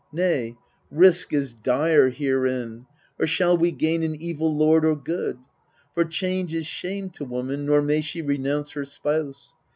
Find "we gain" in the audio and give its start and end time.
3.55-4.01